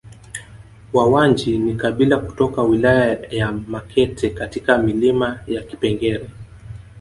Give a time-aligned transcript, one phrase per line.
[0.93, 6.29] Wawanji ni kabila kutoka wilaya ya Makete katika milima ya Kipengere